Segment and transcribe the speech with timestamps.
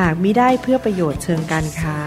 [0.00, 1.98] หากมิได้เพื่อประโยชน์เชิงการค้า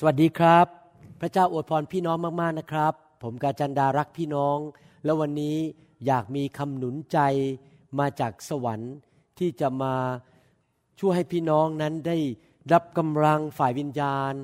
[0.00, 0.66] สวัสดีครับ
[1.20, 4.58] พระเจ้าอวยพรพี่น้องมาก ๆ นะครับ ผมกาจันดารักพี่น้อง
[5.04, 5.56] แล้ววันนี้
[6.06, 7.18] อยากมีคำหนุนใจ
[7.98, 8.94] มาจากสวรรค์
[9.38, 9.94] ที่จะมา
[11.00, 12.16] ช่วยให้พี่น้องนั้นได้
[12.72, 14.34] รับกำลังฝ่ายวิญญาณ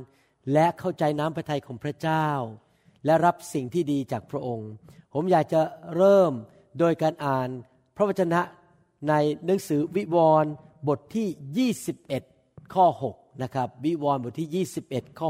[0.52, 2.28] และเข้าใจน้ำพระทัยของพระเจ้า
[3.04, 4.70] และรับสิ่งที่ดีจากพระองค์
[5.12, 5.60] ผมอยากจะ
[5.96, 6.32] เริ่ม
[6.78, 7.48] โดยการอ่าน
[7.96, 8.40] พระวจนะ
[9.08, 10.52] ในหนังสือวิวรณ์
[10.88, 11.70] บทที่
[12.26, 15.28] 21 ข้อ 6 นะครับ วิวรณ์บทที่ 21 ข้อ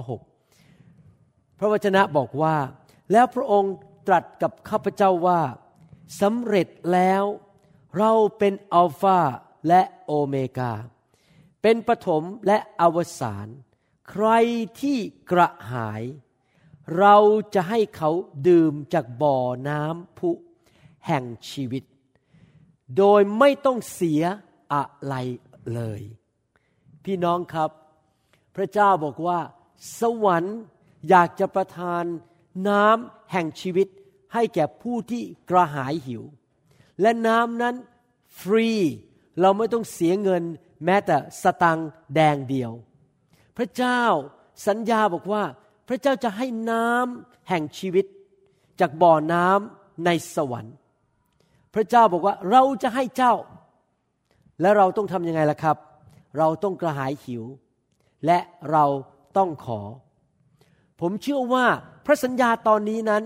[0.60, 2.56] 6 พระวจนะบอกว่า
[3.12, 3.74] แล้วพระองค์
[4.06, 5.40] ตรัสกับข้าพเจ้าว่า
[6.20, 7.22] สำเร็จแล้ว
[7.98, 9.20] เราเป็นอัลฟา
[9.68, 10.72] และโอเมกา
[11.62, 13.46] เป็นปฐมและอวสาน
[14.10, 14.28] ใคร
[14.80, 14.98] ที่
[15.30, 16.02] กระหาย
[16.98, 17.16] เรา
[17.54, 18.10] จะให้เขา
[18.48, 20.30] ดื่มจากบ่อน้ำพุ
[21.06, 21.84] แห่งชีวิต
[22.96, 24.22] โดยไม่ต้องเสีย
[24.72, 25.14] อะไร
[25.74, 26.02] เลย
[27.04, 27.70] พี่น้องครับ
[28.56, 29.40] พระเจ้าบอกว่า
[29.98, 30.58] สวรรค์
[31.08, 32.04] อยากจะประทาน
[32.68, 33.88] น้ำแห่งชีวิต
[34.34, 36.22] ให้แก่ผู้ที่กระหายหิว
[37.00, 37.74] และน้ำนั้น
[38.40, 38.68] ฟรี
[39.40, 40.42] เราไม่ต้องเสียเงิน
[40.84, 41.78] แม้แต่สตัง
[42.14, 42.72] แดงเดียว
[43.56, 44.02] พระเจ้า
[44.66, 45.42] สัญญาบอกว่า
[45.88, 48.06] พระเจ้าจะให้น้ำแห่งชีวิต
[48.80, 50.74] จากบ่อน้ำในสวรรค์
[51.74, 53.34] พระเจ้าบอกว่าเราจะให้เจ้า
[54.60, 55.76] และเราต้องทำยังไงล่ะครับ
[56.38, 57.44] เราต้องกระหายหิว
[58.26, 58.38] และ
[58.70, 58.84] เรา
[59.36, 59.80] ต้องขอ
[61.00, 61.66] ผมเชื่อว่า
[62.06, 63.22] พระสัญญาตอนนี้นั้น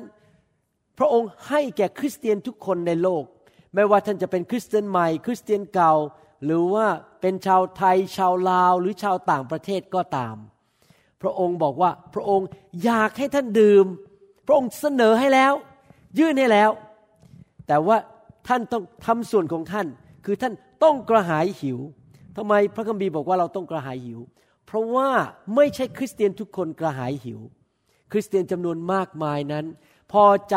[0.98, 3.24] พระองค์ให้แก่คริสเตียนทุกคนในโลก
[3.74, 5.92] ไม่ว่าท่านจะเป็นคริสเตียนใหม่ คริสเตียนเก่า
[6.44, 6.86] หรือว่า
[7.20, 10.36] เป็นชาวไทยชาวลาวหรือชาวต่างประเทศก็ตาม
[11.22, 12.48] พระองค์บอกว่าพระองค์
[12.84, 13.86] อยากให้ท่านดื่ม
[14.46, 15.52] พระองค์เสนอให้แล้ว
[16.18, 16.70] ยื่นให้แล้ว
[17.66, 17.96] แต่ว่า
[18.48, 19.86] ท่านต้องทำส่วนของท่าน
[20.24, 21.78] คือท่านต้องกระหายหิว
[22.36, 24.20] ทำไมพระคัมภีร์บอกว่าเราต้องกระหายหิว
[24.66, 25.08] เพราะว่า
[25.54, 27.40] ไม่ใช่คริสเตียนทุกคนกระหายหิว
[28.12, 29.64] คริสเตียนจำนวนมากมายนั้น
[30.12, 30.56] พอใจ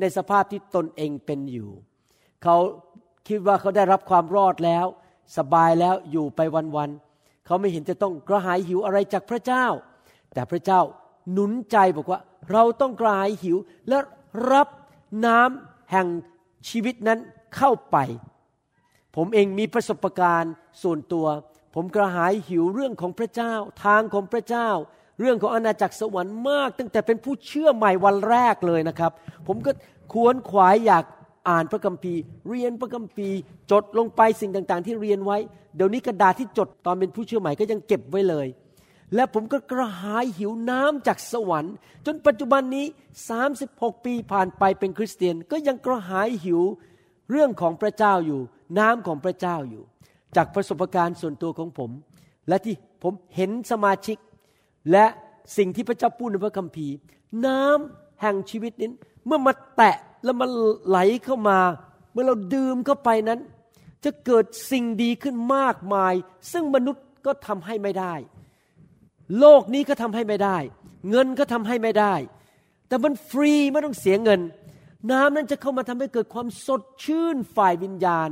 [0.00, 1.70] ในสภาพที่ตนเองเป็นอยู่
[2.42, 2.56] เขา
[3.28, 4.86] คิดว่าเขาได้รับความรอดแล้ว
[5.36, 6.40] สบายแล้วอยู่ไป
[6.76, 9.66] วันๆเขาไม่เห็นจะต้องกระหายหิวอะไรจากพระเจ้า
[10.34, 10.80] แต่พระเจ้า
[11.32, 12.20] หนุนใจบอกว่า
[12.50, 13.56] เราต้องกระหายหิว
[13.88, 13.98] และ
[14.52, 14.68] รับ
[15.26, 16.06] น้ำแห่ง
[16.68, 17.18] ชีวิตนั้น
[17.56, 17.96] เข้าไป
[19.16, 21.26] ผมเองมีประสบการณ์ส่วนตัว
[21.74, 23.52] ผมกระหายหิวเรื่องของพระเจ้า
[23.84, 24.68] ทางของพระเจ้า
[25.20, 29.12] เรื่องของอาณาจักรสวรรค์มาก ตั้งแต่เป็นผู้เชื่อใหม่วันแรกเลยนะครับ
[29.46, 29.70] ผมก็
[30.12, 31.04] ควนขวายอยาก
[31.48, 33.38] อ่านพระคัมภีร์ เรียนพระคัมภีร์
[33.70, 35.38] จดลงไปสิ่งต่างๆ ที่เรียนไว้
[35.76, 38.46] เดี๋ยวนี้กระดาษที่จดตอนเป็นผู้เชื่อใหม่ก็ยังเก็บไว้เลย
[39.14, 41.74] และผมก็กระหายหิวน้ำจากสวรรค์
[42.06, 42.86] จนปัจจุบันนี้
[43.46, 46.60] 36 ปีผ่านไปเป็นคริสเตียนก็ยังกระหายหิว
[47.30, 48.40] เรื่องของพระเจ้าอยู่
[48.78, 49.82] น้ำของพระเจ้าอยู่
[50.36, 51.90] จากประสบการณ์ส่วนตัวของผม
[52.48, 54.18] และที่ผมเห็นสมาชิก
[54.92, 55.06] และ
[55.56, 56.94] สิ่งที่พระเจ้าพูดในพระคัมภีร์
[57.46, 58.90] น้ำแห่งชีวิตนี้
[59.26, 60.50] เมื่อมาแตะ แล้วมัน
[60.88, 61.58] ไหลเข้ามา
[62.12, 63.40] เมื่อเราดื่มเข้าไปนั้น
[64.04, 66.14] จะเกิดสิ่งดีขึ้นมากมาย
[66.52, 68.14] ซึ่งมนุษย์ก็ทำให้ไม่ได้
[69.38, 70.56] โลกนี้ก็ทำให้ไม่ได้
[71.10, 72.14] เงินก็ทำให้ไม่ได้
[72.88, 74.40] แต่มันฟรีไม่ต้องเสียเงิน
[75.10, 78.30] น้ำนั้นจะเข้ามาทำให้เกิดความสดชื่นฝ่ายวิญญาณ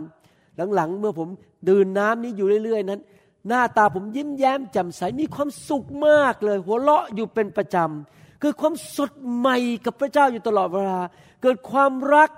[0.75, 1.29] หลังๆ เมื่อผม
[1.69, 3.01] ดื่มน้ำนี้อยู่เรื่อย ๆ นั้น
[3.49, 11.01] หน้าตาผมยิ้มแย้มแจ่มใสมีความสุขมากเลย หัวเราะอยู่เป็นประจำ เกิดความสดใหม่กับพระเจ้าอยู่ตลอดเวลา
[11.43, 12.31] เกิดความรัก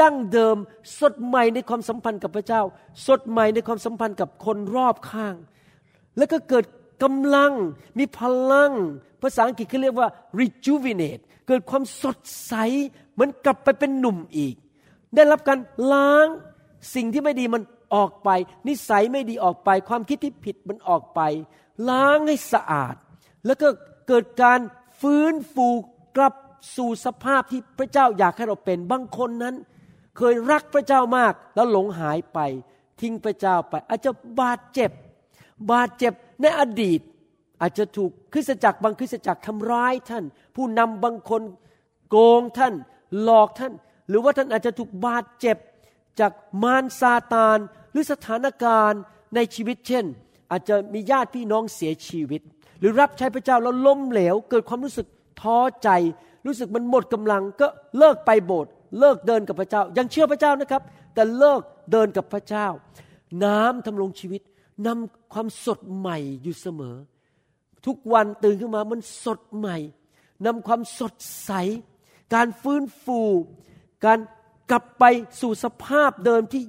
[0.00, 0.56] ดั้งเดิม
[1.00, 2.62] สดใหม่ในความสัมพันธ์กับพระเจ้า
[3.06, 5.34] สดใหม่ในความสัมพันธ์กับคนรอบข้าง
[6.16, 6.64] แล้วก็เกิด
[7.02, 7.52] กำลัง
[7.98, 8.20] มีพ
[8.52, 8.72] ลัง
[9.22, 10.08] ภาษาอังกฤษเขาเรียกว่า
[10.40, 12.54] rejuvenate เกิดความสดใส
[13.12, 14.54] เหมือนกลับไปเป็นหนุ่มอีก
[15.14, 15.58] ได้รับการ
[15.92, 16.26] ล้าง
[16.94, 17.62] สิ่งที่ไม่ดีมัน
[17.94, 18.28] ออกไป
[18.68, 21.20] นิสัยไม่ดีออกไป ความคิดที่ผิดมันออกไป
[21.88, 22.94] ล้างให้สะอาด
[23.46, 23.68] แล้วก็
[24.08, 24.60] เกิดการ
[25.00, 25.68] ฟื้นฟู
[26.16, 26.34] กลับ
[26.76, 29.54] สู่สภาพที่พระเจ้าอยากให้เราเป็น บางคนนั้น
[30.16, 32.38] เคยรักพระเจ้ามากแล้วหลงหายไป
[33.00, 34.10] ทิ้งพระเจ้าไป อาจจะ
[34.40, 34.90] บาดเจ็บ
[35.72, 37.00] บาดเจ็บในอดีต
[37.60, 40.24] อาจจะถูกคริสตจักรบางคริสตจักรทำร้ายท่าน
[40.56, 41.42] ผู้นำบางคน
[42.08, 42.74] โกงท่าน
[43.22, 43.72] หลอกท่าน
[44.08, 45.56] หรือว่าท่านอาจจะถูกบาดเจ็บ
[46.20, 46.32] จาก
[46.62, 47.58] มารซาตาน
[47.90, 49.00] หรือสถานการณ์
[49.34, 50.04] ในชีวิตเช่น
[50.50, 52.42] อาจจะมีญาติพี่น้องเสียชีวิต
[52.80, 55.06] หรือรับใช้พระเจ้าแล้วล้มเหลว เกิดความรู้สึก
[55.40, 55.88] ท้อใจ
[56.46, 57.66] รู้สึกมันหมดกำลังก็
[57.98, 60.82] เลิกไปโบสถ์เลิกเดินกับพระเจ้า ยังเชื่อพระเจ้านะครับ
[61.14, 61.60] แต่เลิก
[61.92, 62.66] เดินกับพระเจ้า
[63.44, 64.42] น้ำทำลงชีวิต
[64.86, 66.96] นำความสดใหม่อยู่เสมอ
[67.86, 69.76] ทุกวันตื่นขึ้นมามันสดใหม่
[70.46, 71.52] นำความสดใส
[72.34, 73.20] การฟื้นฟู
[74.04, 74.18] การ
[74.70, 75.04] กลับไป
[75.40, 76.62] สู่สภาพเดิมที่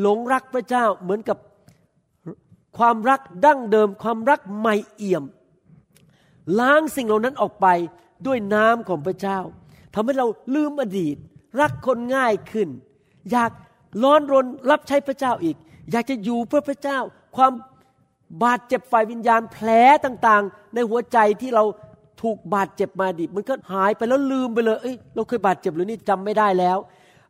[0.00, 1.38] หลงรักพระเจ้าเหมือนกับ
[2.78, 5.24] ความรักดั้งเดิม ความรักใหม่เอี่ยม
[6.58, 7.66] ล้างสิ่งเหล่านั้นออกไป
[8.26, 9.38] ด้วยน้ำของพระเจ้า
[9.94, 11.16] ทำให้เราลืมอดีต
[11.60, 12.68] รักคนง่ายขึ้น
[13.30, 13.50] อยาก
[14.02, 15.56] ร้อนรนรับใช้พระเจ้าอีก
[15.92, 16.98] อยากจะอยู่เพื่อพระเจ้า
[17.36, 17.52] ความ
[18.44, 19.68] บาดเจ็บฝ่ายวิญญาณแผล
[20.04, 21.64] ต่างๆ ในหัวใจที่เรา
[22.22, 26.78] ถูกบาดเจ็บมาดิมันก็หายไปแล้วลืมไปเลยเอ้ยเราเคยบาดเจ็บหรือนี่จำไม่ได้แล้ว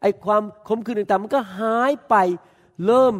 [0.02, 2.14] ไอ้ความขมขื่นต่างๆ มันก็หายไป
[2.86, 3.14] เริ่ม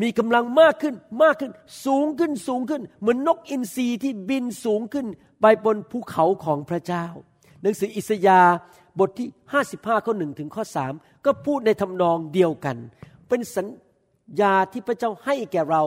[0.00, 1.52] มีกำลังมากขึ้นมากขึ้น
[1.86, 5.06] สูงขึ้นสูงขึ้น เหมือนนกอินทรีที่บินสูงขึ้น
[5.40, 7.06] ไปบนภูเขาของพระเจ้า
[7.62, 8.52] หนังสืออิสยาห์
[8.98, 9.28] บทที่
[9.66, 10.92] 55 ข้อหนึ่งถึงข้อสาม
[11.24, 12.76] ก็พูดในทำนองเดียวกัน
[13.28, 13.66] เป็นสัญ
[14.40, 15.82] ญาที่พระเจ้าให้แก่เรา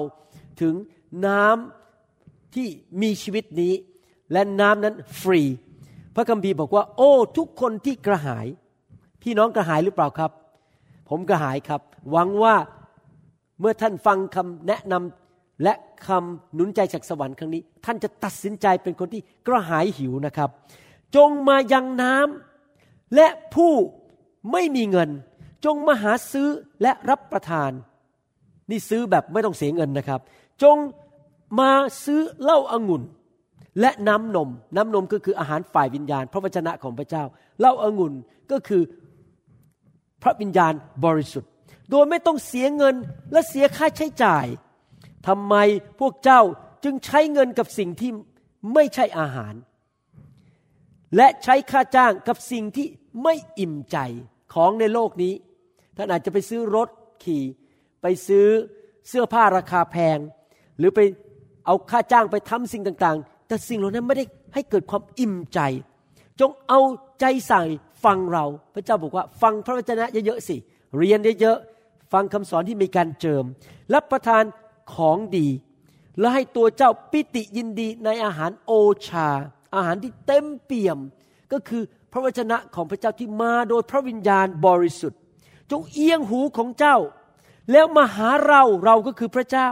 [0.62, 0.74] ถึง
[1.26, 2.68] น้ำที่
[3.02, 3.74] มีชีวิตนี้
[4.32, 5.42] และน้ำนั้นฟรี
[6.16, 8.48] พระคัมภีร์บอกว่า โอ้ ทุกคนที่กระหาย
[9.22, 10.32] พี่น้องกระหายหรือเปล่าครับ
[11.10, 11.82] ผมกระหายครับ
[12.12, 12.56] หวังว่า
[13.60, 15.74] เมื่อท่านฟังคำแนะนำและ
[16.08, 20.50] คำหนุนใจจากสวรรค์ครั้งนี้ ท่านจะตัดสินใจเป็นคนที่กระหายหิวนะครับ
[21.16, 23.74] จงมายังน้ำและผู้
[24.52, 25.10] ไม่มีเงิน
[25.66, 26.48] จงมาหาซื้อ
[26.82, 27.72] และรับประทาน
[28.70, 30.20] นี่ซื้อแบบไม่ต้องเสียเงินนะครับ
[30.64, 30.78] จง
[31.60, 31.72] มา
[32.06, 33.04] ซื้อเหล้าอางุ่น
[33.80, 37.24] และน้ำนม น้ำนมก็คืออาหารฝ่ายวิญญาณ พระวจนะของพระเจ้า
[37.60, 38.14] เหล้าอางุ่น
[38.52, 38.82] ก็คือ
[40.24, 40.74] พระวิญญาณ
[41.06, 41.52] บริสุทธิ์
[41.90, 42.96] โดยไม่ต้องเสียเงิน
[43.32, 44.46] และเสียค่าใช้จ่าย
[45.28, 45.56] ทำไม
[46.00, 46.42] พวกเจ้า
[46.84, 48.12] จึงใช้เงินกับสิ่งที่
[48.74, 49.54] ไม่ใช่อาหาร
[51.16, 52.88] และใช้ค่าจ้างกับสิ่งที่
[53.24, 53.98] ไม่อิ่มใจ
[54.54, 55.34] ของในโลกนี้
[55.98, 56.90] ท่านอาจจะไปซื้อรถ
[57.24, 57.44] ขี่
[58.02, 58.48] ไปซื้อ
[59.08, 60.18] เสื้อผ้าราคาแพง
[60.78, 61.00] หรือไป
[61.66, 65.60] เอาค่าจ้างไปทำสิ่งต่างๆ แต่สิ่งเหล่านั้นไม่ได้ให้เกิดความอิ่มใจ
[66.40, 66.80] จงเอา
[67.20, 67.62] ใจใส่
[68.04, 70.56] ฟังเรา พระเจ้าบอกว่า ฟังพระวจนะเยอะๆสิ
[70.98, 71.75] เรียนเยอะๆ
[72.16, 73.44] ฟังคำสอนที่มีการเจิม
[73.94, 74.44] รับประทาน
[74.96, 75.48] ของดี
[76.20, 78.72] และให้ตัวเจ้าปิติยินดีในอาหารโอ
[79.08, 79.30] ชา
[79.76, 81.00] อาหารที่เต็มเปี่ยม
[81.52, 85.20] ก็คือพระวจนะของพระเจ้าที่มาโดยพระวิญญาณบริสุทธิ์
[85.72, 86.98] จงเอียงหูของเจ้า
[87.72, 89.70] แล้วมาหาเราเราก็คือพระเจ้า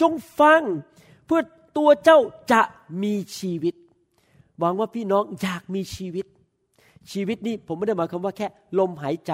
[0.00, 0.62] จงฟัง
[1.26, 1.40] เพื่อ
[1.76, 2.18] ตัวเจ้า
[2.52, 2.62] จะ
[3.02, 3.74] มีชีวิต
[4.58, 6.26] หวังว่าพี่น้องอยากมีชีวิต
[7.12, 8.46] ชีวิตนี้ผมไม่ได้หมายความว่าแค่
[8.78, 9.32] ลมหายใจ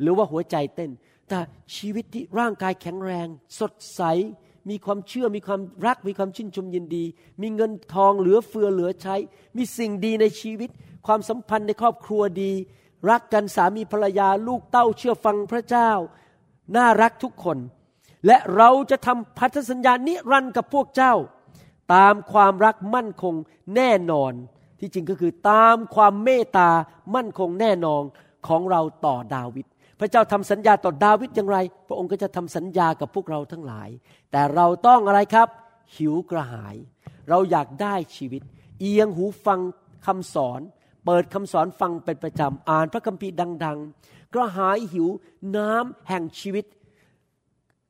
[0.00, 0.90] หรือว่าหัวใจเต้น
[1.28, 1.40] แต่
[1.76, 3.28] ชีวิตที่ร่างกายแข็งแรง
[3.58, 4.02] สดใส
[4.70, 7.04] มีความเชื่อ มีความรัก มีความชื่นชมยินดี
[7.42, 9.16] มีเงินทองเหลือเฟือเหลือใช้
[9.56, 10.70] มีสิ่งดีในชีวิต
[11.06, 12.52] ความสัมพันธ์ในครอบครัวดี
[13.10, 15.90] รักกันสามีภรรยาลูกเต้าเชื่อฟังพระเจ้า
[16.76, 17.58] น่ารักทุกคน
[18.26, 21.14] และเราจะทำพันธสัญญานิรันดร์กับพวกเจ้า
[21.94, 23.34] ตามความรักมั่นคง
[23.76, 24.32] แน่นอน
[24.80, 26.70] ที่จริงก็คือตามความเมตตา
[27.14, 28.02] มั่นคงแน่นอน
[28.46, 29.66] ของเราต่อดาวิด
[30.00, 33.88] พระเจ้าทำสัญญาต่อดาวิดอย่างไร พระองค์ก็จะทำสัญญากับพวกเราทั้งหลาย
[34.30, 35.48] แต่เราต้องอะไรครับ
[35.96, 36.76] หิวกระหาย
[37.28, 38.42] เราอยากได้ชีวิต
[38.80, 39.60] เอียงหูฟัง
[40.06, 40.60] คำสอน
[41.04, 45.08] เปิดคำสอนฟังเป็นประจำอ่านพระคัมภีร์ดัง ๆ กระหายหิว
[45.56, 46.64] น้ำแห่งชีวิต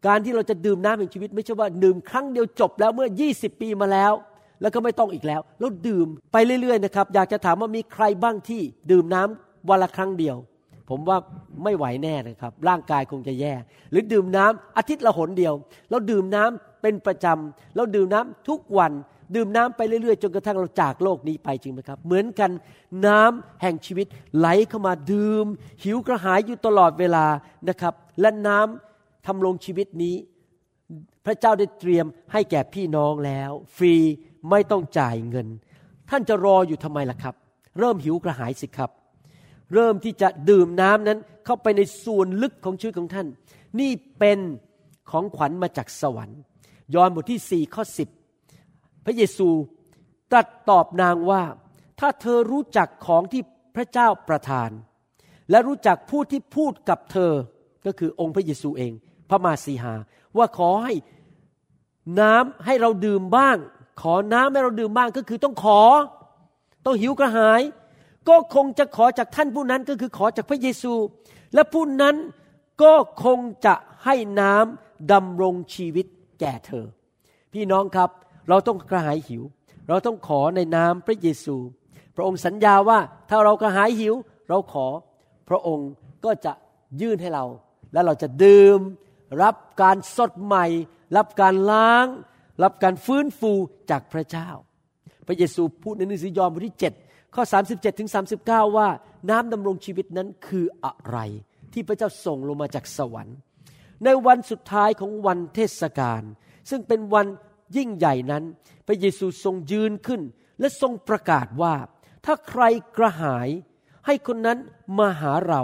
[0.07, 4.13] การที่เราจะดื่มน้ำแห่งชีวิต ไม่ใช่ว่าดื่มครั้งเดียวจบแล้วเมื่อ 20 ปีมาแล้ว
[4.61, 10.37] แล้วก็ไม่ต้องอีกแล้ว แล้วดื่มไปเรื่อยๆนะครับ อยากจะถามว่ามีใครบ้างที่ดื่มน้ำวันละครั้งเดียว
[10.89, 11.19] ผมว่า
[11.65, 13.53] ไม่ไหวแน่นะครับ ร่างกายคงจะแย่
[13.91, 15.55] หรือดื่มน้ำอาทิตย์ละหนเดียว
[15.91, 18.93] แล้วดื่มน้ำเป็นประจำแล้วดื่มน้ำทุกวัน
[19.35, 22.51] ดื่มน้ำไปเรื่อยๆ จนกระทั่งเราจากโลกนี้ไปจริงไหมครับ เหมือนกัน
[23.07, 24.07] น้ำแห่งชีวิต
[24.39, 25.47] ไหลเข้ามาดื่ม
[25.85, 27.27] หิวกระหายอยู่ตลอดเวลา
[27.69, 30.15] นะครับ และน้ำทำลงชีวิตนี้
[31.27, 33.95] พระเจ้าได้เตรียมให้แก่พี่น้องแล้ว ฟรี
[34.51, 35.47] ไม่ต้องจ่ายเงิน
[36.11, 37.35] ท่านจะรออยู่ทำไมล่ะครับ
[37.79, 38.91] เริ่มหิวกระหายสิครับ
[39.75, 43.27] เริ่มที่จะดื่มน้ำนั้นเข้าไปในส่วนลึกของชีวิตของท่าน
[43.81, 44.39] นี่เป็น
[45.11, 46.41] ของขวัญมาจากสวรรค์
[46.95, 48.09] ยอห์นบทที่สี่ข้อสิบ
[49.05, 49.49] พระเยซู
[50.31, 51.43] ตรัสตอบนางว่า
[52.01, 53.43] ถ้าเธอรู้จักของที่
[53.77, 54.71] พระเจ้าประทาน
[55.51, 57.33] และรู้จักผู้ที่พูดกับเธอ
[57.87, 58.93] ก็คือองค์พระเยซูเอง
[59.31, 59.95] พระมาสีหา
[60.37, 60.95] ว่าขอให้
[62.21, 63.57] น้ำให้เราดื่มบ้าง
[64.03, 65.83] ขอน้ำให้เราดื่มบ้างก็คือต้องขอ
[66.85, 67.63] ต้องหิวกระหาย
[68.29, 70.93] ก็คงจะขอจากท่านผู้นั้นก็คือขอจากพระเยซู
[71.55, 72.17] และผู้นั้น
[72.83, 72.95] ก็
[73.25, 76.07] คงจะให้น้ำดำรงชีวิต
[76.41, 76.87] แก่เธอ
[77.53, 78.11] พี่น้องครับ
[78.49, 79.43] เราต้องกระหายหิว
[79.89, 81.57] เราต้องขอในนามพระเยซู
[82.17, 84.15] พระองค์สัญญาว่าถ้าเรากระหายหิว
[84.49, 84.87] เราขอ
[85.49, 85.91] พระองค์
[86.25, 86.53] ก็จะ
[87.01, 87.45] ยื่นให้เรา
[87.93, 88.79] และเราจะดื่ม
[89.43, 90.67] รับการสดใหม่
[91.17, 92.07] รับการล้าง
[92.63, 93.53] รับการฟื้นฟู
[93.91, 94.49] จากพระเจ้า
[95.27, 98.11] พระเยซูพูดในหนังสือยอห์นบทที่7 ข้อ 37ถึง
[98.43, 98.89] 39 ว่า
[99.31, 101.19] น้ำดำรงชีวิตนั้นคืออะไร
[101.73, 103.37] ที่พระเจ้าส่งลงมาจากสวรรค์
[104.05, 106.23] ในวันสุดท้ายของวันเทศกาล
[106.71, 107.27] ซึ่งเป็นวัน
[107.77, 108.45] ยิ่งใหญ่นั้น
[108.87, 110.23] พระเยซูทรงยืนขึ้น
[110.61, 111.75] และทรงประกาศว่า
[112.25, 112.63] ถ้าใคร
[112.97, 113.49] กระหาย
[114.07, 114.59] ให้คนนั้น
[114.99, 115.63] มาหาเรา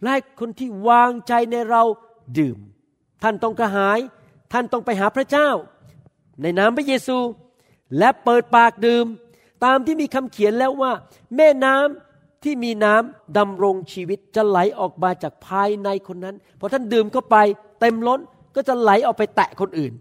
[0.00, 1.82] และให้คนที่วางใจในเรา
[2.38, 2.58] ดื่ม
[3.22, 3.98] ท่านต้องกระหาย
[4.52, 5.48] ท่านต้องไปหาพระเจ้า
[6.42, 7.18] ในนามพระเยซู
[7.98, 9.06] และเปิดปากดื่ม
[9.64, 10.92] ตามที่มีคำเขียนแล้วว่า
[11.36, 17.36] แม่น้ำที่มีน้ำดำรงชีวิตจะไหลออกมาจากภายในคนนั้นพอท่านดื่มเข้าไป
[17.80, 18.20] เต็มล้น
[18.56, 19.92] ก็จะไหลออกไปแตะคนอื่น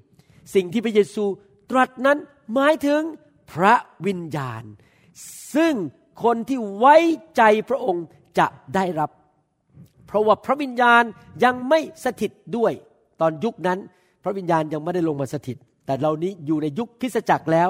[0.56, 1.26] สิ่งที่พระเยซู
[1.72, 2.18] ตรัสนั้น
[2.54, 3.02] หมายถึง
[3.52, 3.76] พระ
[4.08, 4.64] วิญญาณ
[5.56, 5.74] ซึ่ง
[6.24, 6.96] คนที่ไว้
[7.38, 8.06] ใจพระองค์
[8.40, 9.10] จะได้รับ
[10.08, 11.04] เพราะว่าพระวิญญาณ
[11.44, 12.74] ยังไม่สถิตด้วย
[13.22, 13.80] ตอนยุคนั้น
[14.24, 17.70] พระวิญญาณยังไม่ได้ลงมาสถิต แต่เรานี้อยู่ในยุคคริสตจักรแล้ว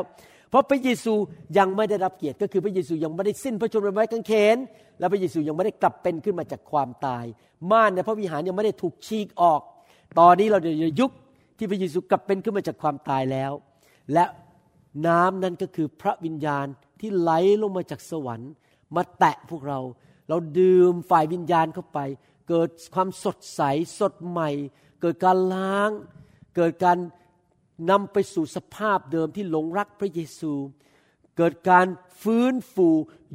[0.55, 1.13] ราะพระเยซู
[1.57, 4.57] ยังไม่ได้รับเกียรติก็คือพระเยซูยังไม่ได้สิ้นพระชนม์บนไม้กางเขน
[5.00, 7.25] และพระเยซูยังไม่ได้กลับเป็นขึ้นมาจากความตาย
[7.71, 9.62] ม่านในพระวิหารยังไม่ได้ถูกฉีกออก
[10.19, 11.12] ตอนนี้เราอยู่ในยุค
[11.57, 13.51] ที่พระเยซูกลับเป็นขึ้นมาจากความตายแล้ว
[14.13, 14.25] และ
[15.07, 16.65] น้ำนั้นก็คือพระวิญญาณ
[17.00, 17.31] ที่ไหล
[17.62, 18.51] ลงมาจากสวรรค์
[18.95, 19.79] มาแตะพวกเรา
[20.29, 22.00] เราดื่มฝ่ายวิญญาณเข้าไป
[22.50, 23.62] เกิดความสดใส
[24.00, 24.50] สดใหม่
[25.01, 25.89] เกิดการล้าง
[26.55, 26.97] เกิดการ
[27.89, 30.53] นำไปสู่สภาพเดิมที่หลงรักพระเยซู
[31.38, 31.88] เกิดการ
[32.22, 32.88] ฟื้นฟู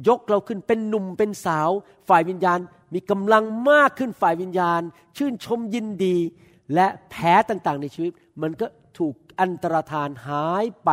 [0.07, 1.69] ยกเราขึ้นเป็นหนุ่มเป็นสาว
[2.09, 2.59] ฝ่ายวิญญาณ
[2.93, 4.81] มีกำลังมากขึ้นฝ่ายวิญญาณ
[5.17, 6.17] ชื่นชมยินดี
[6.73, 8.67] และแผลต่างๆ ในชีวิต มันก็
[8.97, 10.89] ถูกอันตรธานหายไป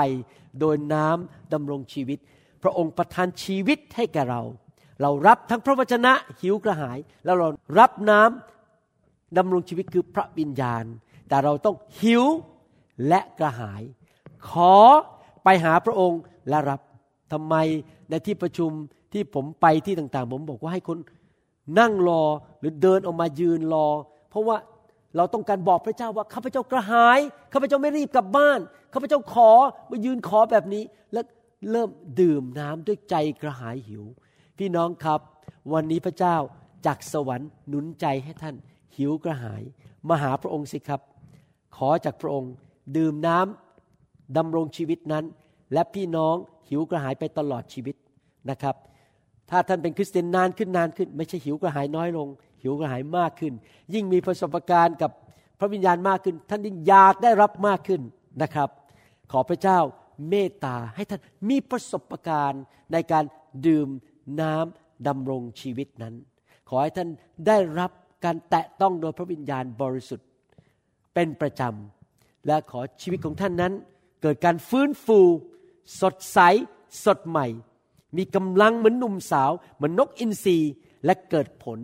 [0.61, 2.19] โดยน้ำดำรงชีวิต
[2.63, 4.43] พระองค์ประทานชีวิตให้แก่เรา
[5.03, 10.85] เรารับทั้งพระวจนะหิวกระหาย แล้วเรารับน้ำดำรงชีวิตคือพระวิญญาณ
[11.29, 12.25] แต่เราต้องหิว
[13.09, 13.83] และกระหาย
[14.51, 14.75] ขอ
[15.45, 16.81] ไปหาพระองค์และรับ
[17.33, 17.55] ทำไม
[18.11, 18.71] ในที่ประชุม
[19.13, 20.99] ที่ผมไปที่ต่างๆ ผมบอกว่าให้คน
[21.79, 22.25] นั่งรอ
[22.61, 23.89] หรือเดินออกมายืนรอ
[24.31, 24.57] เพราะว่า
[25.17, 27.19] เราต้องการบอกพระเจ้าว่าข้าพเจ้ากระหาย
[27.53, 28.61] ข้าพเจ้าไม่รีบกลับบ้าน
[28.93, 29.51] ข้าพเจ้าขอ
[29.91, 31.25] มายืนขอแบบนี้ แล้ว
[31.71, 31.91] เริ่ม
[32.21, 34.05] ดื่มน้ำด้วยใจกระหายหิว
[34.59, 35.21] พี่น้องครับ
[35.73, 36.37] วันนี้พระเจ้า
[36.87, 38.55] จากสวรรค์หนุนใจให้ท่าน
[38.97, 39.63] หิวกระหาย
[40.09, 41.01] มาหาพระองค์สิครับ
[41.77, 42.53] ขอจากพระองค์
[42.97, 45.25] ดื่มน้ำดำรงชีวิตนั้น
[45.73, 46.35] และพี่น้อง
[46.69, 47.97] หิวกระหายไปตลอดชีวิต
[48.51, 48.77] นะครับ
[49.51, 52.29] ถ้าท่านเป็นคริสเตียนนานขึ้นนานขึ้น ไม่ใช่หิวกระหายน้อยลง
[52.63, 53.53] หิวกระหายมากขึ้น
[53.95, 55.11] ยิ่งมีประสบการณ์กับ
[55.59, 58.03] พระวิญญาณมากขึ้น ท่านยิ่งอยากได้รับมากขึ้น
[58.43, 58.69] นะครับ
[59.33, 59.79] ขอพระเจ้า
[60.29, 63.25] เมตตาให้ท่านมีประสบการณ์ในการ
[63.67, 63.89] ดื่ม
[64.41, 66.15] น้ำดำรงชีวิตนั้น
[66.69, 67.09] ขอให้ท่าน
[67.47, 67.91] ได้รับ
[68.25, 70.29] การแตะต้องโดยพระวิญญาณบริสุทธิ์
[71.15, 71.98] เป็นประจำ
[72.49, 73.73] และขอชีวิตของท่านนั้น
[74.23, 75.19] เกิดการฟื้นฟู
[76.01, 76.39] สดใส
[77.05, 77.47] สดใหม่
[78.17, 80.59] มีกำลังเหมือนหนุ่มสาว เหมือนนกอินทรี
[81.05, 81.79] และเกิดผล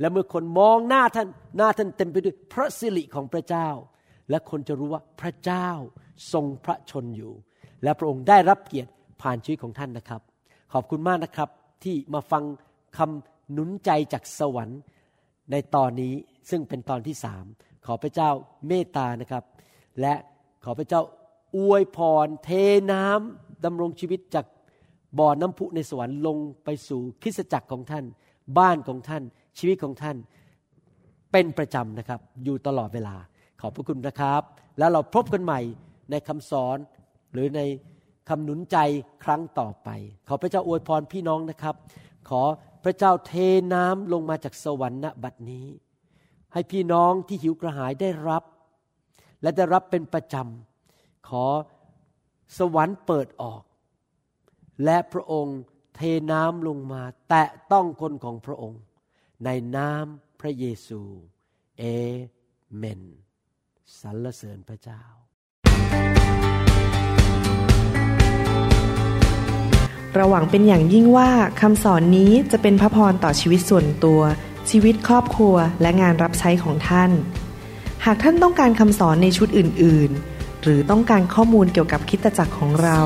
[0.00, 3.68] และเมื่อคนมองหน้าท่านหน้าท่านเต็มไปด้วยพระสิริของพระเจ้า
[4.30, 5.68] และคนจะรู้ว่าพระเจ้า
[6.32, 7.32] ทรงพระชนอยู่
[7.82, 8.90] และพระองค์ได้รับเกียรติ
[9.22, 10.20] ผ่านชีวิตของท่านนะครับ
[10.72, 11.48] ขอบคุณมากนะครับ
[11.84, 12.44] ที่มาฟัง
[12.96, 14.80] คำหนุนใจจากสวรรค์
[15.50, 16.14] ในตอนนี้
[16.50, 17.44] ซึ่งเป็นตอนที่สาม
[17.86, 18.30] ขอพระเจ้า
[18.68, 19.44] เมตตานะครับ
[20.00, 20.14] และ
[20.64, 21.02] ขอพระเจ้า
[21.56, 22.50] อวยพรเท
[22.92, 24.46] น้ำดำรงชีวิตจาก
[25.18, 28.04] บ่อน้ำพุในสวรรค์ลงไปสู่คริสตจักรของท่าน
[28.58, 29.22] บ้านของท่าน
[29.58, 30.16] ชีวิตของท่าน
[31.32, 33.16] เป็นประจำนะครับ อยู่ตลอดเวลา
[33.60, 34.42] ขอบพระคุณนะครับ
[34.78, 35.60] แล้วเราพบกันใหม่
[36.10, 36.76] ในคำสอน
[37.32, 37.60] หรือใน
[38.28, 38.76] คำหนุนใจ
[39.24, 39.88] ครั้งต่อไป
[40.28, 41.74] ขอพระเจ้าอวยพรพี่น้องนะครับ
[42.28, 42.42] ขอ
[42.84, 43.32] พระเจ้าเท
[43.74, 45.66] น้ำลงมาจากสวรรค์ณบัดนี้
[46.52, 48.42] ให้พี่น้องที่หิวกระหายได้รับ
[49.42, 51.46] และได้รับเป็นประจำ ขอ
[52.58, 53.62] สวรรค์เปิดออก
[54.84, 55.58] และพระองค์
[55.94, 56.00] เท
[56.32, 58.80] น้ำลงมา แตะต้องคนของพระองค์
[59.44, 60.04] ในนาม
[60.40, 61.00] พระเยซู
[61.78, 61.84] เอ
[62.76, 63.02] เมน
[64.00, 65.02] สรรเสริญพระเจ้า
[70.14, 71.30] เราหวังเป็นอย่างยิ่งว่า
[71.60, 74.20] คำสอนนี้จะเป็นพระพรต่อชีวิตส่วนตัว
[74.70, 77.10] ชีวิตครอบครัวและงานรับใช้ของท่าน
[78.04, 83.00] หากท่านต้องการคำสอนในชุดอื่น ๆ หรือต้องการข้อมูลเกี่ยวกับคิดตจักรของเรา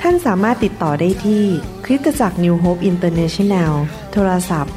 [0.00, 1.44] ท่านสามารถติดต่อได้ที่
[1.84, 3.72] คริสตจักร New Hope International
[4.12, 4.74] โทรศัพท์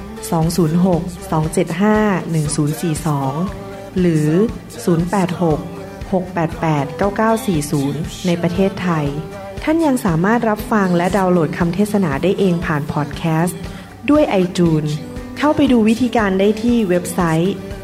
[0.58, 4.28] 206 275 1042 หรือ
[5.06, 6.88] 086 688
[7.42, 9.08] 9940 ในประเทศไทย
[9.64, 13.60] ท่านยังสามารถรับฟังและดาวน์โหลดคำเทศนาได้เองผ่านพอดแคสต์
[14.10, 14.92] ด้วย iTunes
[15.38, 17.54] เข้าไปดูวิธีการได้ที่เว็บไซต์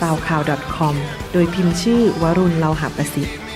[0.00, 0.94] soundcloud.com
[1.32, 3.47] โดยพิมพ์ชื่อวรุณเลาหะประสิทธิ์